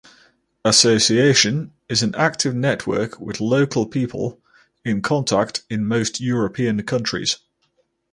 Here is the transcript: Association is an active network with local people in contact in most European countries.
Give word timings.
Association 0.65 1.73
is 1.87 2.01
an 2.01 2.15
active 2.15 2.55
network 2.55 3.19
with 3.19 3.39
local 3.39 3.85
people 3.85 4.41
in 4.83 4.99
contact 4.99 5.61
in 5.69 5.85
most 5.85 6.19
European 6.19 6.81
countries. 6.81 7.37